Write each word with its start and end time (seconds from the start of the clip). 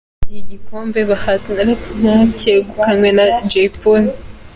Iki 0.19 0.27
gihe 0.27 0.41
igikombe 0.43 0.99
bahataniraga 1.09 2.13
cyegukanywe 2.39 3.09
na 3.17 3.25
Jay 3.49 3.69
Polly. 3.79 4.11